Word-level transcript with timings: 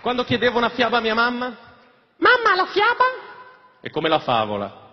Quando 0.00 0.24
chiedevo 0.24 0.58
una 0.58 0.70
fiaba 0.70 0.98
a 0.98 1.00
mia 1.00 1.14
mamma? 1.14 1.56
Mamma, 2.16 2.54
la 2.54 2.66
fiaba? 2.66 3.04
È 3.80 3.90
come 3.90 4.08
la 4.08 4.18
favola. 4.20 4.88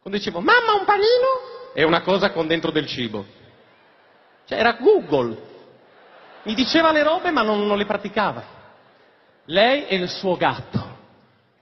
Quando 0.00 0.18
dicevo, 0.18 0.40
ma 0.40 0.52
Mamma, 0.52 0.78
un 0.78 0.84
panino? 0.84 1.52
è 1.74 1.82
una 1.82 2.02
cosa 2.02 2.30
con 2.30 2.46
dentro 2.46 2.70
del 2.70 2.86
cibo. 2.86 3.24
Cioè, 4.46 4.58
era 4.58 4.74
Google. 4.74 5.52
Mi 6.44 6.54
diceva 6.54 6.92
le 6.92 7.02
robe 7.02 7.30
ma 7.30 7.42
non, 7.42 7.66
non 7.66 7.76
le 7.76 7.86
praticava. 7.86 8.44
Lei 9.46 9.86
e 9.86 9.96
il 9.96 10.08
suo 10.08 10.36
gatto. 10.36 10.92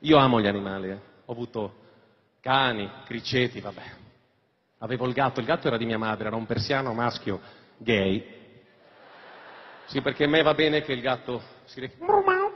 Io 0.00 0.18
amo 0.18 0.40
gli 0.40 0.46
animali, 0.46 0.90
eh. 0.90 0.98
ho 1.24 1.32
avuto 1.32 1.74
cani, 2.40 2.90
criceti, 3.04 3.60
vabbè. 3.60 3.82
Avevo 4.78 5.06
il 5.06 5.12
gatto, 5.12 5.40
il 5.40 5.46
gatto 5.46 5.68
era 5.68 5.76
di 5.76 5.86
mia 5.86 5.98
madre, 5.98 6.26
era 6.26 6.36
un 6.36 6.44
persiano 6.44 6.92
maschio 6.92 7.40
gay. 7.78 8.40
Sì, 9.92 10.00
perché 10.00 10.24
a 10.24 10.28
me 10.28 10.40
va 10.40 10.54
bene 10.54 10.80
che 10.80 10.92
il 10.94 11.02
gatto 11.02 11.42
si... 11.66 11.78
re- 11.80 11.92
Brumau. 11.98 12.50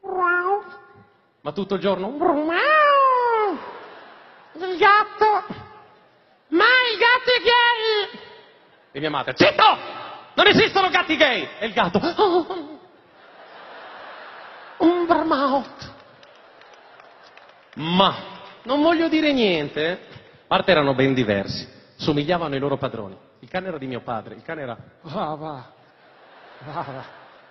Brumau. 0.00 0.62
Ma 1.40 1.50
tutto 1.50 1.74
il 1.74 1.80
giorno... 1.80 2.06
Il 4.52 4.76
gatto. 4.78 5.44
Ma 6.50 6.64
il 6.64 6.96
gatto 6.96 7.30
è 7.32 7.40
gay. 7.42 8.20
E 8.92 9.00
mia 9.00 9.10
madre, 9.10 9.32
zitto! 9.34 9.64
Non 10.34 10.46
esistono 10.46 10.90
gatti 10.90 11.16
gay! 11.16 11.48
E 11.58 11.66
il 11.66 11.72
gatto, 11.72 11.98
"Oh, 11.98 12.78
Un 14.78 15.06
Vermouth. 15.06 15.92
ma 17.74 18.14
non 18.62 18.80
voglio 18.80 19.08
dire 19.08 19.32
niente. 19.32 19.84
eh. 19.88 19.92
A 19.92 20.46
parte 20.46 20.70
erano 20.70 20.94
ben 20.94 21.14
diversi, 21.14 21.68
somigliavano 21.96 22.54
ai 22.54 22.60
loro 22.60 22.76
padroni. 22.76 23.18
Il 23.40 23.48
cane 23.48 23.66
era 23.66 23.78
di 23.78 23.88
mio 23.88 24.02
padre, 24.02 24.36
il 24.36 24.42
cane 24.44 24.62
era... 24.62 24.76
Va, 25.02 25.34
va. 25.34 25.78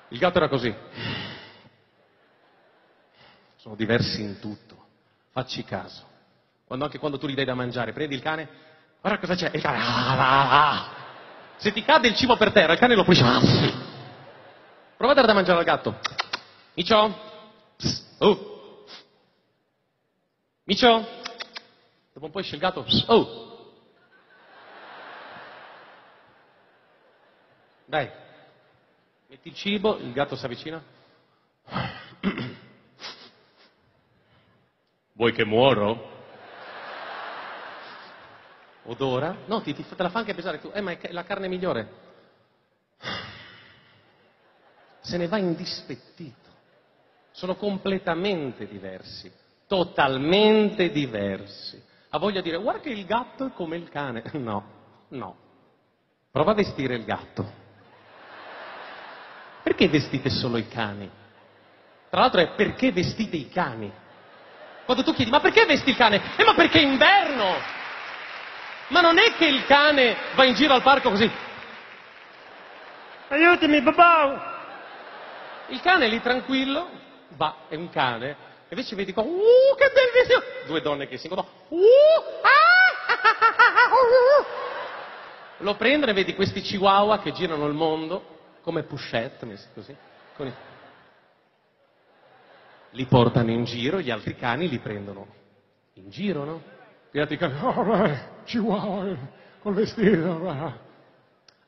Il 0.09 0.20
gatto 0.20 0.38
era 0.38 0.48
così. 0.48 0.73
Sono 3.55 3.76
diversi 3.76 4.21
in 4.21 4.40
tutto. 4.40 4.77
Facci 5.32 5.63
caso. 5.63 6.07
Quando, 6.66 6.85
anche 6.85 6.99
quando 6.99 7.18
tu 7.18 7.27
gli 7.27 7.34
dai 7.34 7.46
da 7.46 7.55
mangiare, 7.55 7.93
prendi 7.93 8.16
il 8.16 8.21
cane, 8.21 8.48
guarda 9.01 9.20
cosa 9.20 9.35
c'è, 9.35 9.49
il 9.54 9.62
cane... 9.62 9.77
"Ah, 9.79 10.18
ah, 10.18 10.71
ah". 10.71 10.90
Se 11.57 11.74
ti 11.74 11.84
cade 11.84 12.07
il 12.07 12.16
cibo 12.16 12.38
per 12.38 12.51
terra, 12.51 12.74
il 12.74 12.79
cane 12.79 12.96
lo 12.96 13.04
pulisce. 13.04 13.24
Prova 14.96 15.12
a 15.12 15.16
dare 15.16 15.27
da 15.27 15.34
mangiare 15.34 15.60
al 15.60 15.66
gatto. 15.66 15.99
Micio? 16.76 17.27
Oh. 18.20 18.85
Micio? 20.63 21.07
Dopo 22.13 22.26
un 22.26 22.32
po' 22.32 22.40
esce 22.40 22.55
il 22.55 22.62
gatto. 22.62 22.85
Oh. 23.07 23.48
Dai. 27.85 28.27
Metti 29.30 29.49
il 29.49 29.54
cibo, 29.54 29.96
il 29.98 30.12
gatto 30.12 30.35
si 30.35 30.44
avvicina. 30.44 30.84
Vuoi 35.13 35.32
che 35.34 35.46
muoro? 35.46 36.18
Odora? 38.85 39.38
No, 39.46 39.62
ti, 39.62 39.76
ti- 39.76 39.85
te 39.88 40.02
la 40.02 40.10
fa 40.10 40.20
anche 40.20 40.34
pesare 40.34 40.60
tu. 40.60 40.72
Eh, 40.74 40.82
ma 40.82 40.98
è 40.98 41.12
la 41.12 41.24
carne 41.26 41.48
migliore. 41.48 41.88
Se 45.02 45.16
ne 45.16 45.27
va 45.27 45.38
indispettito. 45.38 46.50
Sono 47.30 47.55
completamente 47.55 48.66
diversi. 48.68 49.32
Totalmente 49.68 50.90
diversi. 50.90 51.80
Ha 52.10 52.18
voglia 52.18 52.41
di 52.41 52.50
dire, 52.50 52.60
guarda 52.60 52.82
che 52.82 52.90
il 52.90 53.05
gatto 53.05 53.46
è 53.46 53.52
come 53.54 53.77
il 53.77 53.90
cane. 53.90 54.24
No, 54.34 54.63
no. 55.10 55.38
Prova 56.32 56.50
a 56.50 56.55
vestire 56.55 56.96
il 56.96 57.05
gatto. 57.05 57.59
Perché 59.70 59.87
vestite 59.87 60.31
solo 60.31 60.57
i 60.57 60.67
cani? 60.67 61.07
Tra 62.09 62.21
l'altro 62.21 62.41
è 62.41 62.55
perché 62.55 62.91
vestite 62.91 63.35
i 63.35 63.49
cani? 63.49 63.93
Quando 64.84 65.03
tu 65.03 65.13
chiedi, 65.13 65.29
ma 65.29 65.39
perché 65.41 65.63
vesti 65.67 65.91
il 65.91 65.95
cane? 65.95 66.19
Eh, 66.38 66.44
ma 66.44 66.55
perché 66.55 66.79
è 66.79 66.81
inverno! 66.81 67.55
Ma 68.88 69.01
non 69.01 69.19
è 69.19 69.35
che 69.38 69.45
il 69.45 69.63
cane 69.67 70.16
va 70.33 70.44
in 70.45 70.55
giro 70.55 70.73
al 70.73 70.81
parco 70.81 71.11
così. 71.11 71.29
Aiutami, 73.27 73.79
babà. 73.81 74.57
Il 75.67 75.81
cane 75.81 76.07
lì 76.07 76.19
tranquillo, 76.19 76.89
va, 77.35 77.67
è 77.69 77.75
un 77.75 77.91
cane, 77.91 78.29
e 78.31 78.71
invece 78.71 78.95
vedi 78.95 79.13
qua, 79.13 79.21
uh, 79.21 79.75
che 79.77 79.91
bel 79.94 80.11
vestito! 80.11 80.44
Due 80.65 80.81
donne 80.81 81.07
che 81.07 81.17
si 81.17 81.27
incontrano, 81.27 81.55
uh, 81.67 81.77
ah! 82.41 82.97
Lo 85.57 85.75
prendono 85.75 86.11
e 86.11 86.15
vedi 86.15 86.33
questi 86.33 86.59
chihuahua 86.59 87.19
che 87.19 87.33
girano 87.33 87.67
il 87.67 87.75
mondo, 87.75 88.38
come 88.61 88.83
Pouchette, 88.83 89.45
messi 89.45 89.67
così. 89.73 89.95
con 90.35 90.47
i- 90.47 90.53
Li 92.91 93.05
portano 93.05 93.51
in 93.51 93.65
giro, 93.65 93.99
gli 94.01 94.09
altri 94.09 94.35
cani 94.35 94.67
li 94.67 94.79
prendono 94.79 95.27
in 95.93 96.09
giro, 96.09 96.43
no? 96.43 96.61
Gli 97.11 97.19
altri 97.19 97.37
cani, 97.37 97.59
oh, 97.61 97.83
beh, 97.83 98.19
chihuahua, 98.45 99.15
col 99.61 99.73
vestito, 99.73 100.39
va. 100.39 100.77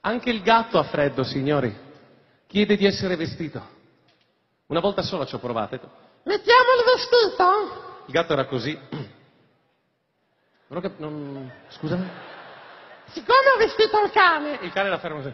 Anche 0.02 0.30
il 0.32 0.42
gatto 0.42 0.80
ha 0.80 0.84
freddo, 0.84 1.24
signori. 1.24 1.76
Chiede 2.48 2.76
di 2.76 2.86
essere 2.86 3.16
vestito. 3.16 3.80
Una 4.68 4.80
volta 4.80 5.02
sola 5.04 5.26
ci 5.26 5.36
ho 5.36 5.40
provato. 5.40 5.80
Mettiamo 6.24 6.70
il 6.78 6.84
vestito? 6.86 8.04
Il 8.08 8.14
gatto 8.14 8.34
era 8.34 8.46
così. 8.46 8.78
Non 10.68 10.78
ho 10.78 10.82
cap- 10.82 10.98
non- 11.00 11.52
Scusami? 11.70 12.10
Siccome 13.08 13.50
ho 13.54 13.58
vestito 13.58 14.04
il 14.04 14.12
cane, 14.12 14.58
Il 14.62 14.72
cane 14.72 14.88
era 14.88 14.98
fermo 14.98 15.18
così. 15.22 15.34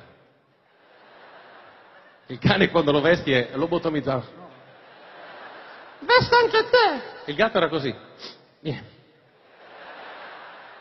Il 2.27 2.39
cane 2.39 2.69
quando 2.69 2.91
lo 2.91 3.01
vesti 3.01 3.31
è 3.31 3.51
lobotomizzato. 3.53 4.27
vesto 5.99 6.35
anche 6.35 6.69
te. 6.69 7.31
Il 7.31 7.35
gatto 7.35 7.57
era 7.57 7.69
così. 7.69 7.93
Vieni. 8.59 8.95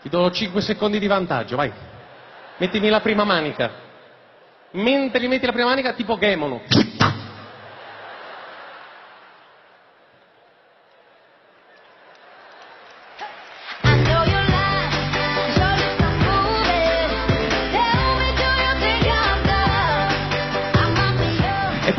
Ti 0.02 0.08
do 0.08 0.30
5 0.30 0.60
secondi 0.60 0.98
di 0.98 1.06
vantaggio, 1.06 1.56
vai. 1.56 1.72
Mettimi 2.58 2.88
la 2.88 3.00
prima 3.00 3.24
manica. 3.24 3.84
Mentre 4.72 5.20
gli 5.20 5.28
metti 5.28 5.46
la 5.46 5.52
prima 5.52 5.68
manica, 5.68 5.94
tipo 5.94 6.18
Gemono. 6.18 6.62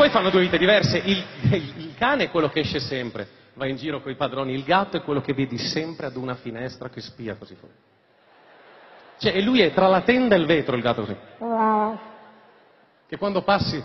Poi 0.07 0.09
fanno 0.09 0.29
due 0.29 0.41
vite 0.41 0.57
diverse. 0.57 0.97
Il, 0.97 1.23
il- 1.51 1.93
cane 1.97 2.25
è 2.25 2.29
quello 2.29 2.49
che 2.49 2.59
esce 2.61 2.79
sempre, 2.79 3.27
va 3.55 3.67
in 3.67 3.75
giro 3.75 4.01
con 4.01 4.11
i 4.11 4.15
padroni. 4.15 4.53
Il 4.53 4.63
gatto 4.63 4.97
è 4.97 5.01
quello 5.01 5.21
che 5.21 5.33
vedi 5.33 5.57
sempre 5.57 6.05
ad 6.05 6.15
una 6.15 6.35
finestra 6.35 6.89
che 6.89 7.01
spia 7.01 7.35
così 7.35 7.55
fuori. 7.55 7.73
Cioè, 9.19 9.35
e 9.35 9.41
lui 9.41 9.61
è 9.61 9.73
tra 9.73 9.87
la 9.87 10.01
tenda 10.01 10.35
e 10.35 10.39
il 10.39 10.45
vetro, 10.45 10.75
il 10.75 10.81
gatto 10.81 11.01
così. 11.01 11.17
Che 13.07 13.17
quando 13.17 13.41
passi... 13.41 13.83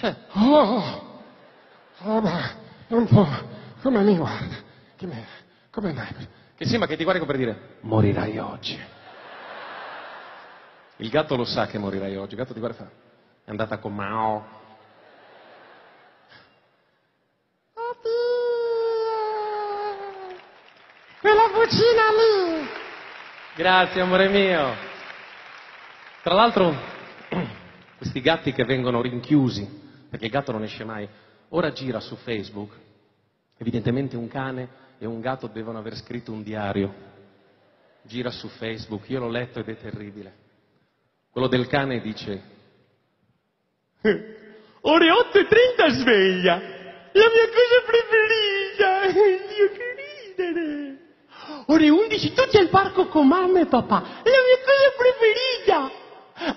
eh, 0.00 0.16
Oh, 0.34 1.20
vabbè, 1.98 2.40
un 2.88 3.06
po'. 3.06 3.28
Come 3.82 4.02
mi 4.02 4.16
guarda? 4.16 4.56
Che 4.96 5.06
me, 5.06 5.24
come 5.70 5.92
mai? 5.92 6.28
che 6.56 6.66
sembra 6.66 6.86
che 6.86 6.96
ti 6.98 7.04
guardi 7.04 7.20
come 7.20 7.32
per 7.32 7.40
dire 7.42 7.76
morirai 7.80 8.38
oggi. 8.38 8.78
Il 10.96 11.08
gatto 11.08 11.34
lo 11.36 11.44
sa 11.44 11.66
che 11.66 11.78
morirai 11.78 12.14
oggi. 12.16 12.32
Il 12.34 12.38
gatto 12.40 12.52
ti 12.52 12.58
guarda 12.60 12.76
e 12.76 12.80
fa 12.84 12.90
è 13.46 13.50
andata 13.50 13.78
con 13.78 13.94
Mao. 13.94 14.58
Quella 21.20 21.48
vocina 21.52 22.10
lì. 22.16 22.66
Grazie, 23.54 24.00
amore 24.00 24.28
mio. 24.30 24.74
Tra 26.22 26.32
l'altro, 26.32 26.74
questi 27.98 28.22
gatti 28.22 28.52
che 28.52 28.64
vengono 28.64 29.02
rinchiusi, 29.02 30.06
perché 30.08 30.24
il 30.24 30.30
gatto 30.30 30.52
non 30.52 30.62
esce 30.62 30.82
mai, 30.84 31.06
ora 31.50 31.72
gira 31.72 32.00
su 32.00 32.16
Facebook. 32.16 32.74
Evidentemente 33.58 34.16
un 34.16 34.28
cane 34.28 34.68
e 34.98 35.04
un 35.04 35.20
gatto 35.20 35.46
devono 35.48 35.76
aver 35.76 35.94
scritto 35.96 36.32
un 36.32 36.42
diario. 36.42 36.94
Gira 38.00 38.30
su 38.30 38.48
Facebook, 38.48 39.06
io 39.10 39.20
l'ho 39.20 39.28
letto 39.28 39.60
ed 39.60 39.68
è 39.68 39.76
terribile. 39.76 40.34
Quello 41.30 41.48
del 41.48 41.66
cane 41.66 42.00
dice, 42.00 42.42
ore 44.80 45.06
8.30 45.06 45.90
sveglia, 45.90 46.54
la 46.56 47.28
mia 47.28 47.46
cosa 47.52 47.82
preferita, 47.84 49.12
Dio 49.52 49.70
che 49.70 49.94
ridere. 50.34 51.09
Ore 51.70 51.88
11 51.88 52.32
tutti 52.32 52.56
al 52.56 52.68
parco 52.68 53.06
con 53.06 53.28
mamma 53.28 53.60
e 53.60 53.66
papà, 53.66 54.00
la 54.00 54.40
mia 54.42 54.58
cosa 54.58 54.90
preferita. 54.96 55.98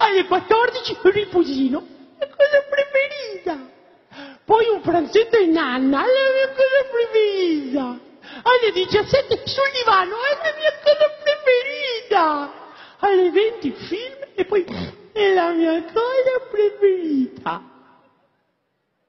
Alle 0.04 0.25
14 0.25 0.98
riposino, 1.04 1.86
la 2.18 2.27
cosa 2.27 2.63
preferita. 2.68 4.39
Poi 4.44 4.69
un 4.69 4.81
pranzetto 4.81 5.38
in 5.38 5.51
nanna, 5.51 6.00
la 6.00 6.31
mia 6.33 6.50
cosa 6.50 6.89
preferita. 6.89 8.00
Alle 8.42 8.71
17 8.74 9.44
sul 9.45 9.71
divano, 9.77 10.15
è 10.15 10.33
la 10.42 10.54
mia 10.57 10.74
cosa 10.81 11.07
preferita. 11.21 12.54
Alle 12.98 13.30
20 13.30 13.71
film 13.71 14.15
e 14.33 14.45
poi 14.45 14.65
è 15.12 15.33
la 15.36 15.50
mia 15.51 15.83
cosa 15.83 16.48
preferita. 16.50 17.62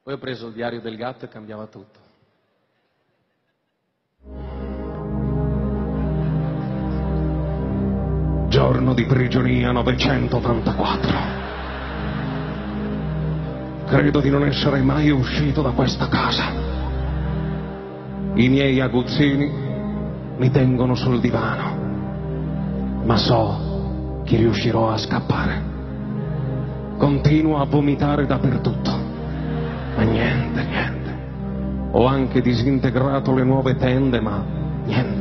Poi 0.02 0.12
ho 0.12 0.18
preso 0.18 0.48
il 0.48 0.52
diario 0.52 0.82
del 0.82 0.96
gatto 0.96 1.24
e 1.24 1.28
cambiava 1.28 1.64
tutto. 1.66 2.03
Giorno 8.64 8.94
di 8.94 9.04
prigionia 9.04 9.72
984. 9.72 11.18
Credo 13.84 14.20
di 14.22 14.30
non 14.30 14.46
essere 14.46 14.80
mai 14.80 15.10
uscito 15.10 15.60
da 15.60 15.72
questa 15.72 16.08
casa. 16.08 16.44
I 18.32 18.48
miei 18.48 18.80
aguzzini 18.80 19.52
mi 20.38 20.50
tengono 20.50 20.94
sul 20.94 21.20
divano, 21.20 23.02
ma 23.04 23.18
so 23.18 24.22
che 24.24 24.38
riuscirò 24.38 24.88
a 24.88 24.96
scappare. 24.96 25.62
Continuo 26.96 27.60
a 27.60 27.66
vomitare 27.66 28.24
dappertutto, 28.24 28.90
ma 29.94 30.02
niente, 30.04 30.64
niente. 30.64 31.18
Ho 31.90 32.06
anche 32.06 32.40
disintegrato 32.40 33.34
le 33.34 33.44
nuove 33.44 33.76
tende, 33.76 34.20
ma 34.20 34.42
niente. 34.86 35.13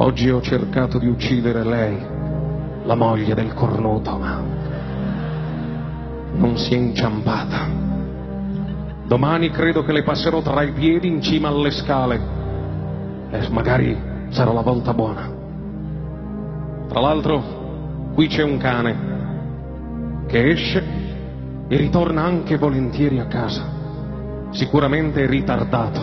Oggi 0.00 0.30
ho 0.30 0.40
cercato 0.40 0.96
di 0.96 1.08
uccidere 1.08 1.64
lei, 1.64 1.98
la 2.84 2.94
moglie 2.94 3.34
del 3.34 3.52
cornuto, 3.52 4.16
ma 4.16 4.40
non 6.34 6.56
si 6.56 6.72
è 6.74 6.76
inciampata. 6.76 7.66
Domani 9.06 9.50
credo 9.50 9.82
che 9.82 9.90
le 9.90 10.04
passerò 10.04 10.40
tra 10.40 10.62
i 10.62 10.70
piedi 10.70 11.08
in 11.08 11.20
cima 11.20 11.48
alle 11.48 11.72
scale 11.72 12.20
e 13.30 13.48
magari 13.48 14.00
sarà 14.28 14.52
la 14.52 14.60
volta 14.60 14.94
buona. 14.94 15.28
Tra 16.86 17.00
l'altro, 17.00 18.12
qui 18.14 18.28
c'è 18.28 18.44
un 18.44 18.56
cane 18.58 20.26
che 20.28 20.48
esce 20.48 20.84
e 21.66 21.76
ritorna 21.76 22.22
anche 22.22 22.56
volentieri 22.56 23.18
a 23.18 23.26
casa. 23.26 23.64
Sicuramente 24.50 25.26
ritardato. 25.26 26.00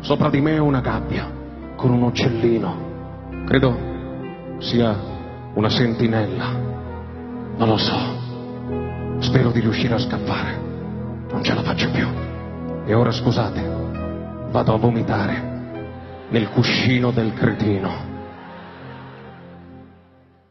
Sopra 0.00 0.30
di 0.30 0.40
me 0.40 0.56
una 0.56 0.80
gabbia 0.80 1.44
con 1.76 1.90
un 1.90 2.02
uccellino. 2.02 3.44
Credo 3.46 4.58
sia 4.58 4.96
una 5.54 5.68
sentinella. 5.68 6.50
Non 7.56 7.68
lo 7.68 7.76
so. 7.76 9.20
Spero 9.20 9.50
di 9.50 9.60
riuscire 9.60 9.94
a 9.94 9.98
scappare. 9.98 10.58
Non 11.30 11.42
ce 11.42 11.54
la 11.54 11.62
faccio 11.62 11.90
più. 11.90 12.06
E 12.86 12.94
ora 12.94 13.10
scusate, 13.10 13.60
vado 14.50 14.74
a 14.74 14.78
vomitare 14.78 15.54
nel 16.28 16.48
cuscino 16.50 17.10
del 17.10 17.32
cretino. 17.34 18.14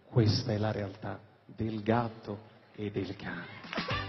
Questa 0.09 0.51
è 0.51 0.57
la 0.57 0.71
realtà 0.71 1.19
del 1.45 1.81
gatto 1.81 2.39
e 2.75 2.91
del 2.91 3.15
cane. 3.15 4.04